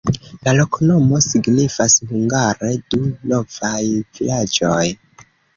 La 0.45 0.53
loknomo 0.59 1.19
signifas 1.25 1.99
hungare: 2.13 2.71
Du-novaj-vilaĝoj. 2.95 4.85